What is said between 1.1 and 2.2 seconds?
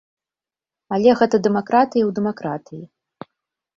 гэта дэмакратыя ў